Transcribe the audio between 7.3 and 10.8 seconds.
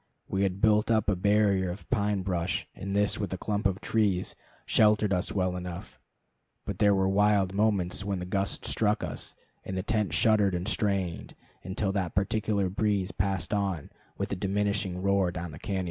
moments when the gust struck us, and the tent shuddered and